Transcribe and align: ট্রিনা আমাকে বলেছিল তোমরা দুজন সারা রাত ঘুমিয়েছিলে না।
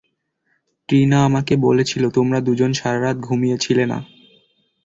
ট্রিনা 0.89 1.17
আমাকে 1.25 1.53
বলেছিল 1.65 2.03
তোমরা 2.09 2.39
দুজন 2.39 2.71
সারা 2.73 2.99
রাত 3.01 3.17
ঘুমিয়েছিলে 3.19 3.83
না। 3.85 3.99